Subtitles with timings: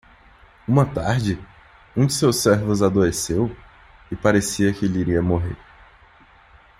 [0.67, 1.37] Uma tarde?
[1.95, 3.55] um de seus servos adoeceu?
[4.11, 5.55] e parecia que ele iria morrer.